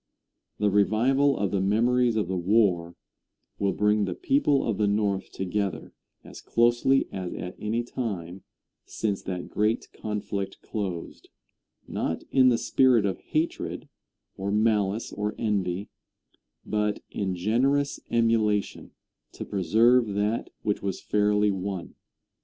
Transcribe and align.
The 0.57 0.71
revival 0.71 1.37
of 1.37 1.51
the 1.51 1.61
memories 1.61 2.15
of 2.15 2.27
the 2.27 2.35
war 2.35 2.95
will 3.59 3.71
bring 3.71 4.05
the 4.05 4.15
people 4.15 4.67
of 4.67 4.79
the 4.79 4.87
North 4.87 5.31
together 5.31 5.93
as 6.23 6.41
closely 6.41 7.07
as 7.11 7.35
at 7.35 7.55
any 7.59 7.83
time 7.83 8.41
since 8.83 9.21
that 9.21 9.47
great 9.47 9.89
conflict 9.93 10.59
closed, 10.63 11.29
not 11.87 12.23
in 12.31 12.49
the 12.49 12.57
spirit 12.57 13.05
of 13.05 13.19
hatred, 13.19 13.89
or 14.37 14.51
malice 14.51 15.13
or 15.13 15.35
envy, 15.37 15.91
but 16.65 17.03
in 17.11 17.35
generous 17.35 17.99
emulation 18.09 18.93
to 19.33 19.45
preserve 19.45 20.15
that 20.15 20.49
which 20.63 20.81
was 20.81 20.99
fairly 20.99 21.51
won. 21.51 21.93